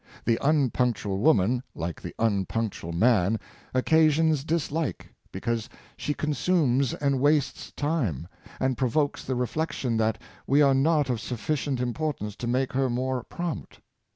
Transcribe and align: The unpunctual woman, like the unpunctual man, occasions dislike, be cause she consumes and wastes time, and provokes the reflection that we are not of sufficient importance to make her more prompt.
The 0.25 0.39
unpunctual 0.41 1.19
woman, 1.19 1.61
like 1.75 2.01
the 2.01 2.15
unpunctual 2.17 2.91
man, 2.91 3.39
occasions 3.71 4.43
dislike, 4.43 5.13
be 5.31 5.39
cause 5.41 5.69
she 5.95 6.15
consumes 6.15 6.95
and 6.95 7.19
wastes 7.19 7.71
time, 7.73 8.27
and 8.59 8.79
provokes 8.79 9.23
the 9.23 9.35
reflection 9.35 9.97
that 9.97 10.19
we 10.47 10.63
are 10.63 10.73
not 10.73 11.11
of 11.11 11.21
sufficient 11.21 11.79
importance 11.79 12.35
to 12.37 12.47
make 12.47 12.73
her 12.73 12.89
more 12.89 13.21
prompt. 13.21 13.79